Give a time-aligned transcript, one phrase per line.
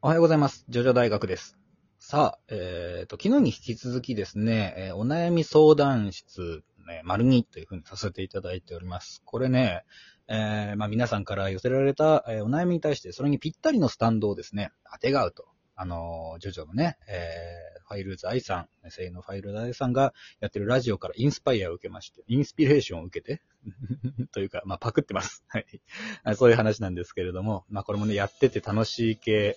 [0.00, 0.64] おはようございます。
[0.68, 1.58] ジョジョ大学です。
[1.98, 9.22] さあ、えっ、と、昨日に引き続きですね、えーお悩み相談室、ね、丸2というふうにさせていただいております。
[9.24, 9.82] これね、
[10.28, 15.46] えーまあ皆さんから寄せられた、えお悩みに対して、それにぴったりのスタンドをですね、当てがうと。
[15.74, 17.56] あのジョジョのね、え
[17.88, 23.42] ファイルズ愛さん、声優のファイルズ愛さんがやってるラジオからインスパイアを受けまして、インスピレーションを受けて、
[24.30, 25.44] というか、まあパクってます。
[25.48, 25.66] はい。
[26.36, 29.56] そういう話なんですけれども、まあこれもね、やってて楽しい系、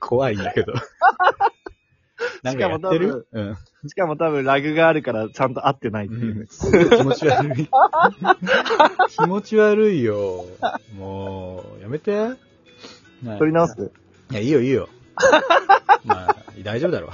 [0.00, 0.74] 怖いんだけど。
[2.42, 3.28] なんかやってる？
[3.32, 3.56] うん。
[3.88, 6.46] しかも多分ラグがあるからちゃんと合ってないっていうね。
[6.96, 7.68] 気持ち悪い。
[9.10, 10.44] 気持ち悪いよ。
[10.96, 12.30] もう、やめて。
[13.38, 13.92] 取り直す？
[14.30, 14.88] いや、いいよいいよ。
[16.04, 17.10] まあ、大丈夫だろう。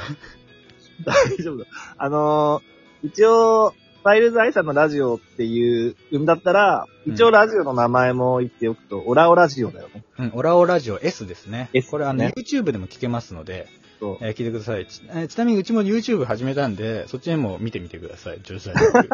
[1.05, 1.67] 大丈夫だ。
[1.99, 10.05] あのー、一応、ファイルズ愛さんのラジオっていう、うんだったら、一応ラジオの名前も言っておくと、オラオラジオだよね。
[10.19, 11.71] うん、オラオラジオ S ですね。
[11.73, 13.67] S これあの、ね YouTube でも聞けますので、
[13.99, 14.19] そう。
[14.21, 14.87] えー聞いてください。
[14.87, 18.41] ちえーちなみにうちも YouTube 始めたんで、そっちでも見てみてください。
[18.43, 19.09] ジョジョ大学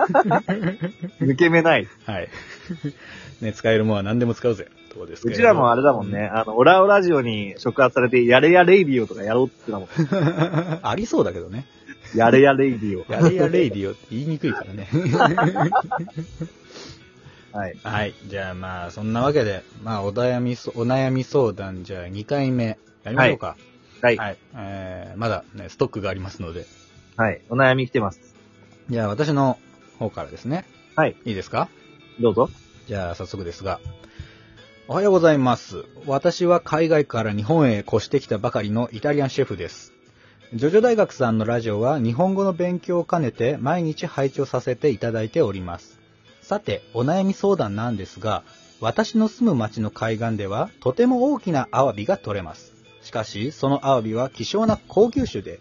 [1.20, 1.86] 抜け目ない。
[2.04, 2.28] はい。
[3.40, 4.66] ね、使えるものは何でも使うぜ。
[4.92, 10.80] どうですかうちらもあれだもんね、あの、オラオラジオに触発されて、やれやレイディオとかやろうって言ってたもん。
[10.82, 11.66] ありそうだけどね。
[12.14, 13.12] やれやレイディオ。
[13.12, 14.88] やれやレイディオって言いにくいからね。
[17.52, 17.76] はい。
[17.82, 18.14] はい。
[18.26, 23.56] じゃあまあ、そんなわけで、まあ、お悩みそ、お悩み相談、じゃあ2回目、やりましょうか。
[24.02, 24.16] はい。
[24.16, 24.38] はい。
[24.56, 26.64] えー、まだね、ストックがありますので。
[27.16, 27.40] はい。
[27.50, 28.20] お悩み来てます。
[28.88, 29.58] じゃあ私の
[29.98, 30.64] 方からですね。
[30.96, 31.16] はい。
[31.24, 31.68] いいですか？
[32.20, 32.50] どうぞ。
[32.86, 33.80] じゃあ早速ですが。
[34.88, 35.84] おはようございます。
[36.06, 39.92] 私は海外から日本へ越してきたばかりのイタリアンシェフです。
[40.52, 46.00] ジョジョ大学さんのラジオは日本語の勉強を兼ねて毎日拝聴させていただいております。
[46.42, 48.42] さて、お悩み相談なんですが、
[48.80, 52.72] 私の住む町の海岸ではとても大きなアワビが取れます。
[53.00, 55.60] しかし、そのアワビは希少な高級種で、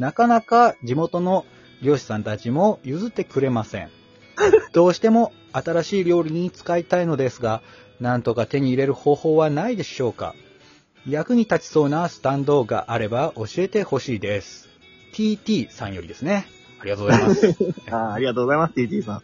[0.00, 1.46] なかなか地元の
[1.80, 3.90] 漁師さんたちも譲ってくれません。
[4.74, 7.62] どうしても新しい料理に使いたいのですが、
[8.00, 10.34] なんとか手に入れる方法はないでしょうか？
[11.06, 14.68] 役に立ちそうなスタンドがあれば教えてほしいです。
[15.12, 16.46] TT さんよりですね。
[16.80, 17.56] ありがとうございます。
[17.92, 19.22] あありがとうございます、TT さん。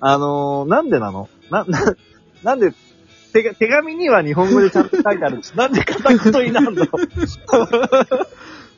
[0.00, 1.28] あのー、なんでなの？
[1.50, 1.96] な、な、
[2.42, 2.72] なんで、
[3.32, 6.86] 手が、手紙には日本語でちゃんと書いてあるし、 なんで片言になるの？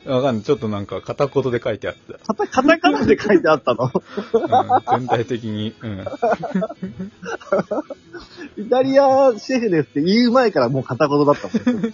[0.03, 0.43] わかんない。
[0.43, 1.95] ちょっとなんか片言で書いてあっ
[2.25, 3.89] カタ、カタカナで書いてあったの？
[3.89, 4.95] た。
[4.95, 5.75] うん、全体的に。
[5.79, 6.05] うん。
[8.57, 11.85] イタリアシェフですって言う前からもう片言だったもん。
[11.85, 11.93] い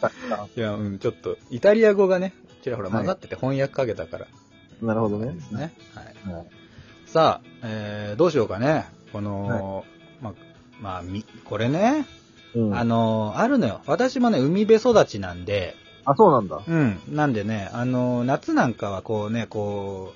[0.56, 4.28] や、うん、ちょっと、イタリア語がね、ちらほら混ざってて翻訳かけたから。
[4.82, 5.42] なるほどねで。
[5.42, 5.74] すね。
[5.94, 6.06] はい。
[6.34, 6.48] はい
[7.08, 8.86] さあ、えー、どうしようかね。
[9.14, 9.86] この、
[10.22, 10.34] まあ、
[10.82, 12.06] まあ、み、これね、
[12.58, 13.82] うんあの、あるのよ。
[13.86, 15.76] 私もね、海辺育ちなんで、
[16.06, 16.62] あ、そうなんだ。
[16.66, 17.00] うん。
[17.10, 20.14] なんでね、あの、夏なんかはこうね、こ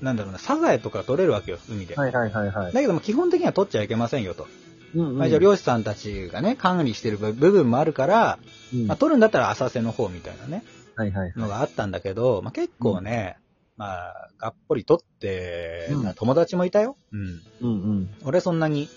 [0.00, 1.96] う、なんだろうな、サザエとか取れるわけよ、海で。
[1.96, 2.72] はいはいはいはい。
[2.72, 4.46] だけども基本的には取っちゃいけませんよと。
[4.94, 8.38] うんうんまあ、じゃあ漁師さんたちがね、管理してる部分もあるから、
[8.72, 11.32] うんまあ、取るんだったら浅瀬の方みたいなね、はいはい。
[11.36, 13.36] のがあったんだけど、まあ、結構ね、
[13.76, 16.96] まあ、がっぽり取って、うんまあ友達もいたよ。
[17.12, 17.42] うん。
[17.60, 18.10] うんうん。
[18.24, 18.88] 俺そんなに、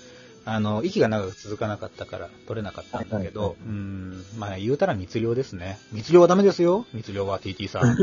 [0.49, 5.77] あの、息が長く続かなかったから取れなかったんだけど、はいはいうん、まあ言うたら密漁ですね。
[5.91, 6.85] 密漁はダメですよ。
[6.93, 7.81] 密漁は TT さん。
[7.83, 7.95] は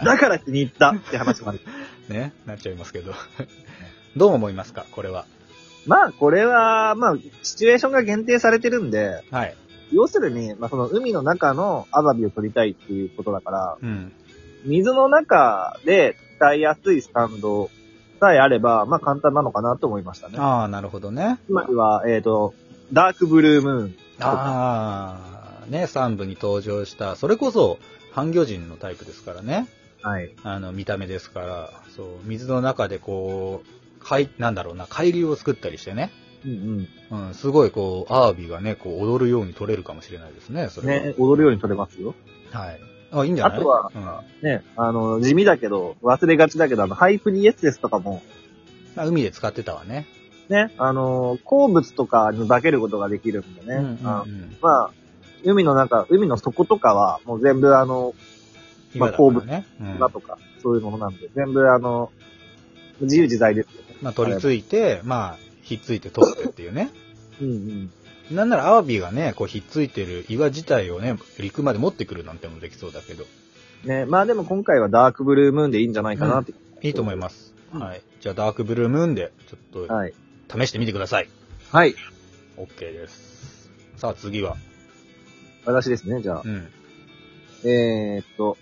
[0.00, 1.60] いだから気に入ったって話もある。
[2.08, 3.12] ね、なっちゃいますけど。
[4.16, 4.86] どう思いますか？
[4.90, 5.26] これは。
[5.86, 9.54] まあ、これは、まあ、シチュエーションが限定されてるんで、はい。
[9.92, 14.12] 要するに、まあ、その海の中のアワビを取りたいっていうことだから、うん。
[14.64, 17.70] 水の中で使いやすいスタンド
[18.20, 20.38] さえあれば、まあ簡単なのかなと思いましたね。
[20.38, 21.40] ああ、なるほどね。
[21.46, 22.54] つまりは、えっ、と、
[22.92, 23.94] ダークブルームーン。
[24.20, 25.16] あ
[25.64, 27.78] あ、ね、3部に登場した、それこそ、
[28.12, 29.66] 半魚人のタイプですからね。
[30.02, 30.30] はい。
[30.42, 36.10] あの、見た目ですから、そう、水の中でこう、海、なんだろうな、海流を作ったりしてね。
[36.44, 40.86] うんうん、すごいこう、アワビがね、こう、踊るように取れるかもしれないですね、そうん。
[40.86, 41.04] れは。
[41.04, 42.14] ね、踊るように取れますよ。
[42.50, 42.80] はい。
[43.12, 43.58] あ、いいんじゃない？
[43.58, 44.48] あとはうん。
[44.48, 48.22] ね、あの、地味だけど、忘れがちだけど、あの、ハイプリエステスとかも、
[48.96, 50.06] あ海で使ってたわね。
[50.48, 53.74] ね、あの、鉱物とかに化けることができるんでね。
[53.76, 54.90] うんうんあうんまあ、
[55.44, 58.14] 海の中、海の底とかは、もう全部あの、
[58.96, 59.66] まあ岩だからね。
[59.80, 62.10] うんだとか、そういうものなんで、全部あの、
[63.00, 63.96] 自由自在ですよね。
[64.02, 66.90] まあ、取り付いて、まあ、ひっついて取ってっていうね。
[67.40, 67.90] うんうん。
[68.30, 73.24] なんならアワビがね、こうひっついてる岩自体をね、陸まで持ってくるなんてもできそうだけど。
[73.84, 76.52] ね、まあでも今回はダークブルームーンでいいんじゃないかなって。
[76.82, 77.54] いいと思います。
[77.54, 78.02] うんはい。
[78.20, 80.14] じゃあ、ダークブルームーンで、ちょっと、はい。
[80.52, 81.28] 試してみてください。
[81.70, 81.94] はい。
[82.56, 83.70] OK です。
[83.96, 84.56] さあ、次は。
[85.64, 86.48] 私ですね、じゃあう。
[86.48, 86.68] ん。
[87.62, 88.58] えーっと、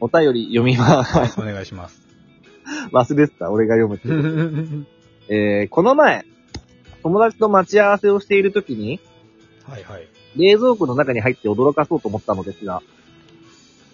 [0.00, 2.02] お便り読みまはいす。、お願いします。
[2.92, 4.86] 忘れてた、俺が読むって。
[5.34, 6.26] えー、この前、
[7.02, 9.00] 友達と待ち合わせをしているときに、
[9.64, 10.08] はいはい。
[10.36, 12.82] 冷蔵庫の中に入って驚かそうと思ったのですが、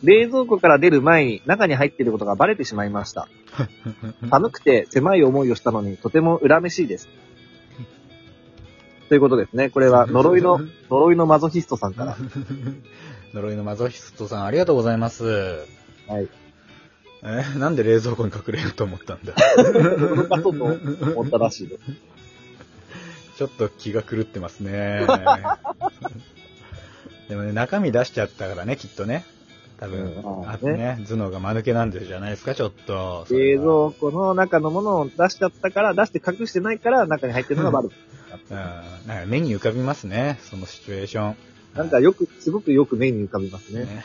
[0.02, 3.28] 冷蔵庫から出る前に中に入っていることがバレてしまいました。
[4.31, 7.08] 寒くて狭い思いをしたのにとても恨めしいです。
[9.08, 9.70] ということですね。
[9.70, 12.16] これは 呪いの、呪いのマゾヒストさんから。
[13.34, 15.25] 呪いのマゾヒストさん、ありがとうございます。
[16.06, 16.28] はい。
[17.25, 20.64] え、なんで冷蔵庫に隠れようと思ったんだ驚かそうと
[21.19, 21.82] 思ったらしいです。
[23.38, 25.06] ちょっと気が狂ってますね。
[27.31, 29.25] でもね、中身出しちゃったからね、きっとね。
[29.79, 30.05] 多分、う
[30.44, 33.29] んあとね、頭脳が間抜けなんでじゃないですか、ちょっと。
[33.31, 37.94] 冷は蔵庫の中のものを出しちゃったから、出して隠してないから中に入ってるのがバレた。
[38.50, 38.55] う
[39.05, 41.37] ん、なんか目に浮かびますね、そのシチュエーション。
[41.76, 43.85] なんかよく、すごくよく目に浮かびますね。
[43.85, 44.05] ね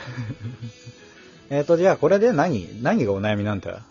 [1.49, 2.83] えっと、じゃあこれで何？
[2.83, 3.81] 何がお悩みなんだ？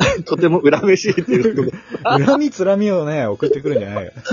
[0.24, 1.76] とても恨めしいっていうこ。
[2.04, 4.12] 恨みつらみをね、送ってくるんじゃないよ。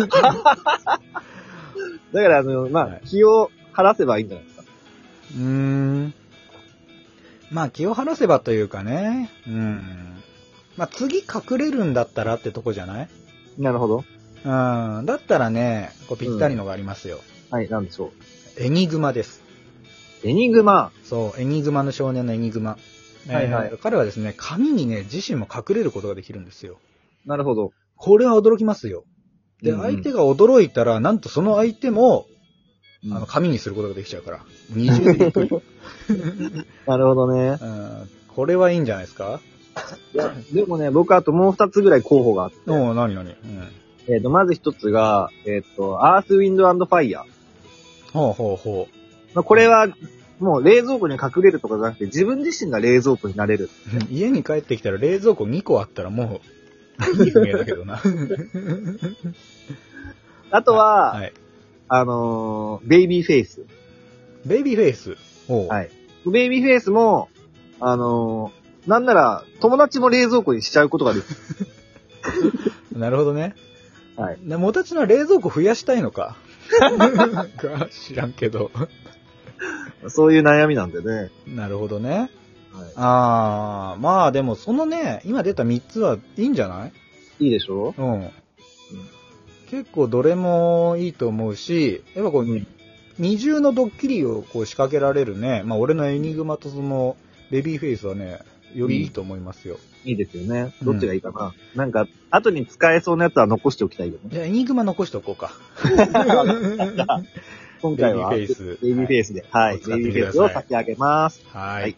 [2.14, 4.64] だから、あの、まあ、はい気を晴らせばいいんじゃないですか。
[5.36, 6.14] うーん。
[7.52, 9.30] まあ気を晴らせばというかね。
[9.48, 9.82] うん。
[10.78, 13.10] まあ次隠れるんだったらってとこじゃない？
[13.58, 14.04] なるほど。
[14.44, 14.48] う
[15.02, 15.06] ん。
[15.06, 17.20] だったらね、こうぴったりのがありますよ。
[17.52, 18.12] はい、なんでしょ
[18.58, 19.42] エニグマです。
[20.24, 20.28] う。
[20.28, 20.92] エニグマ。
[21.04, 22.78] そう、エニグマの少年のエニグマ。
[23.28, 26.78] はいはいえー彼はですね、紙にね、自身も隠れることができるんですよ。
[27.26, 27.72] なるほど。
[27.96, 29.04] これは驚きますよ。
[29.62, 32.26] で、うんうん相手が驚いたら、なんとその相手も、
[33.06, 34.40] うんあの、紙にすることができちゃうから。
[34.72, 35.50] 二重でびっくり。
[36.88, 37.58] なるほどね。
[37.62, 38.10] うん。
[38.36, 39.40] これはいいんじゃないですか？
[40.14, 42.58] いや、でもね、僕あともう二つぐらい候補があって。
[42.68, 43.36] おう、なになにうん。
[44.14, 48.12] えっ、と、まず一つが、えっ、と、アース、ウィンド、ファイヤー。
[48.14, 48.88] ほうほうほ
[49.36, 49.88] まあ、これは、
[50.40, 53.66] もう冷蔵庫に隠れるとかじゃなくて、自分自身が冷蔵庫になれる。
[53.66, 53.70] う。
[54.14, 56.42] 家に帰ってきたら冷蔵庫2個あったらも
[57.00, 58.02] う、意味不明だけどな。
[60.52, 61.34] あとは、はい。
[61.90, 63.62] あのーベイビーフェイス。
[64.46, 65.16] ベイビーフェイス？
[65.50, 65.90] はい
[66.26, 67.30] ベイビーフェイスも、
[67.80, 71.26] あのーなんなら、友達も冷蔵庫にしちゃうことができ
[72.98, 73.56] なるほどね。
[74.16, 74.40] はい。
[74.44, 76.38] でもたちの冷蔵庫増やしたいのか？
[77.58, 78.72] か知らんけど。
[80.04, 80.10] る。
[80.10, 81.30] そういう悩みなんでね。
[81.48, 82.30] なるほどね。
[82.96, 86.92] はあー、まあでもそのね、今出た3つはいいんじゃない？
[87.40, 87.46] い。
[87.46, 87.94] いいでしょ？
[87.98, 88.30] うん。
[89.70, 92.68] 結構どれもいいと思うし、やっぱこう、うん
[93.20, 97.18] 二重のドッキリをこう仕掛けられるね、まあ俺のエニグマとその
[97.50, 98.38] ベビーフェイスはね、
[98.76, 99.80] よりいいと思いますよ。
[100.06, 100.72] いいですよね。
[100.82, 101.56] うんどっちがいいかな。
[101.76, 104.20] なんか、後に使えそうなやつは残しておきたいよね。
[104.28, 105.52] じゃあエニグマ残しておこうか。
[107.82, 109.46] 今回は、ベイビーフェイスベイビーフェイスで。
[109.52, 109.78] はい。
[109.78, 111.42] ベイビーフェイスを差し上げます。
[111.48, 111.82] はい。
[111.84, 111.96] はい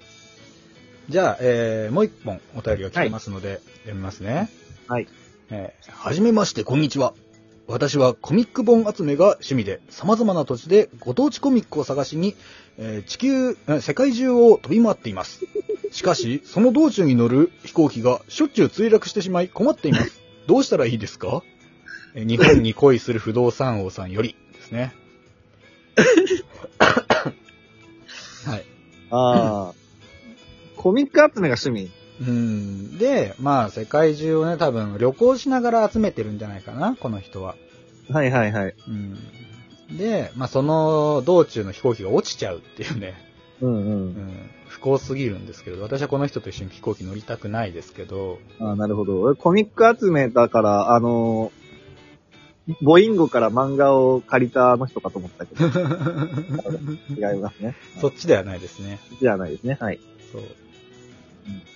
[1.09, 4.47] じゃあ、えー、もう一本お便りが来てますので、読みますね。
[4.87, 5.07] はい。
[5.49, 7.15] えーはじめまして、こんにちは。
[7.65, 12.35] 私はコミック本集めが趣味で、様々な土地でご当地コミックを探しに、
[12.77, 15.45] えー地球、えー世界中を飛び回っています。
[15.91, 20.21] しかし、その道中に乗る飛行機がしょっちゅう墜落してしまい困っています。
[20.45, 21.41] どうしたらいいですか？
[22.13, 24.93] えー日本に恋する不動産王さんよりですね。
[28.45, 28.65] はい。
[29.11, 29.73] ああ。
[30.77, 31.91] コミック集めが趣味。
[32.21, 32.97] うん。
[32.97, 37.55] で、まあ、世界中をね、多分旅行しながら集めてるんじゃないかな、この人は。
[38.09, 38.75] はいはいはい。
[38.87, 39.97] うん。
[39.97, 43.15] で、まあ、その道中の飛行機が落ちちゃうっていうね、
[43.61, 43.75] うんう。
[43.75, 49.21] うんん、不幸すぎるんですけど、私はこの人と一緒に飛行機乗りたくないですけど、ああ、なるほど。
[49.21, 51.58] 俺コミック集めだから、あのー
[52.81, 55.65] ボインゴから漫画を借りたあの人かと思ったけど、
[57.17, 57.75] 違いますね。
[57.99, 58.99] そっちではないですね。
[59.19, 59.77] じゃないですね。
[59.79, 59.99] はい。
[60.31, 60.41] そう。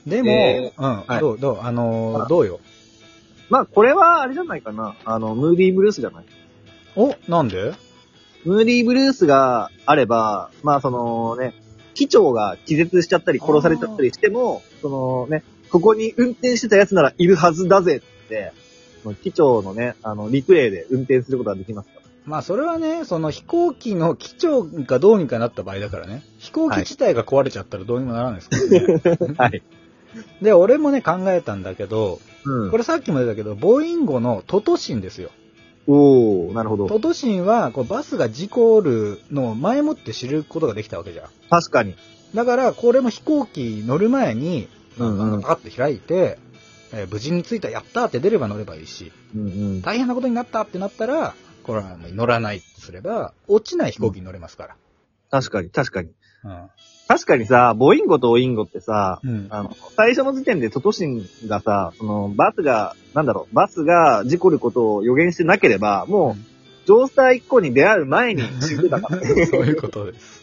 [0.08, 2.60] でも、えうん、はいどう、どう、あのーあどうよ？
[3.50, 4.96] まあ、これはあれじゃないかな。
[5.06, 6.26] あの、ムーディーブルースじゃない？
[6.96, 7.74] お、なんで？
[8.46, 11.54] ムーディーブルースがあれば、まあそのね、
[11.94, 18.52] 機長が気絶しちゃったり殺されちゃったりしても、そのね、ここに運転してたやつならいるはずだぜって、
[19.04, 26.24] その機長のね、あの、リプレイで運転することができますかまあそれはね、その飛行機の機長がどうにかなった場合だからね。
[26.40, 29.36] 飛行機自体が壊れちゃったらどうにもならないですからね。
[29.38, 29.64] はい。
[30.42, 32.72] で、俺もね考えたんだけど、うん。
[32.72, 35.32] これさっきも出たけど、ボーインゴのトトシンですよ。
[35.86, 36.88] おー、なるほど。
[36.88, 41.26] トトシンはこうバスが事故るのを前もって知ることができたわけじゃん。
[41.50, 41.96] 確かに。
[42.34, 46.38] だから、これも飛行機乗る前に、うんうんパカッと開いて、
[46.94, 49.82] えー無事に着いた、やったーって出れば乗ればいいし、うんうん。
[49.82, 51.34] 大変なことになったってなったら、
[51.64, 54.76] これは乗らないってすれば、落ちない飛行機に乗れますか
[55.32, 56.10] 確かに、確かに。
[56.44, 56.70] ら。
[57.08, 59.30] 確かにさ、ボインゴとオインゴってさ、うん。
[59.30, 59.48] うん。
[59.50, 66.54] あの、最初の時点でトトシンがさ、その、バスが、なんだろう、バスが事故ることを予言してなければ、もう、
[66.86, 69.46] 乗車一個に出会う前に死んでたからね。
[69.48, 70.43] そういうことです。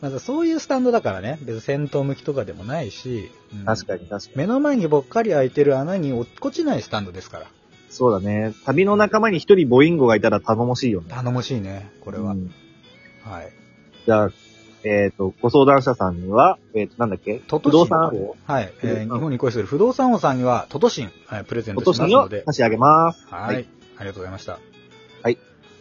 [0.00, 4.36] まずそういうスタンドだからね、別に戦闘向きとかでもないし、うん確かに、確かに。
[4.36, 7.46] 目の前にぼっかり開いてる穴に落っこちないスタンドですから。
[7.90, 8.54] そうだね。
[8.64, 11.06] 旅の仲間に一人ボインゴがいたら頼もしいよね。
[11.10, 12.32] 頼もしいね、これは。
[12.32, 12.52] うん
[13.24, 13.52] はい。
[14.06, 14.30] じゃあ、
[14.84, 17.40] えっ、と、ご相談者さんには、えっ、と、なんだっけ？
[17.48, 18.36] トトシン不動産王？
[18.46, 18.72] はい。
[18.82, 22.44] えーうん日本に恋する不動産王さんには、トトシン、はい、プレゼントトトシンをしますので。
[22.46, 23.26] 差し上げます。
[23.28, 24.60] はい、はいありがとうございました。
[25.22, 25.38] はい。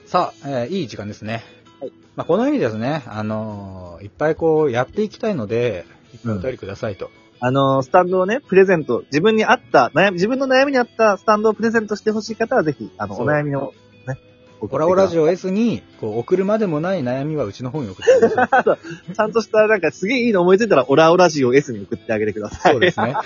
[0.08, 1.44] さあ、えーいい時間ですね。
[1.80, 1.92] はい。
[2.16, 7.10] まあ、このようにですね、あのーいっぱいこう、やっていきたいので、いっぱいお便りくださいと。
[7.40, 13.74] あのースタンドをね、プレゼント、自分に合った、悩み、自分の悩みに合ったスタンドをプレゼントしてほしい方は、ぜひ、あの、そうお悩みの、
[14.08, 14.18] ね、
[14.60, 15.24] オラオラジオ。
[15.24, 18.66] オ S に、こう、送るまでもない悩みはうちの方に送ってくださ
[19.10, 19.14] い。
[19.14, 22.74] ちゃんとした、なんか、すげえいいの思いついたら、オラオラジオ S に送ってあげてください。
[22.74, 23.14] そうですね。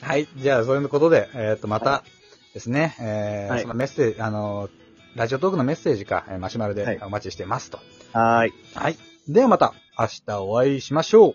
[0.00, 0.26] はい。
[0.36, 2.02] じゃあ、そういうことで、えっ、と、また
[2.54, 4.81] ですね、えーはいそのメッセージ、あのー
[5.14, 7.78] ラジオトークのメッセージか、えーマシュマロはいでお待ちしてますと。
[8.12, 8.52] はーい。
[8.74, 8.96] はい。
[9.28, 11.34] ではまた、明日お会いしましょ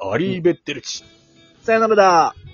[0.00, 0.10] う。
[0.12, 1.04] アリーベッテルチ。
[1.62, 2.47] さよならだ。